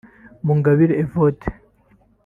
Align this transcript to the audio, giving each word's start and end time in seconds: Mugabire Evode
Mugabire 0.47 0.95
Evode 1.03 1.45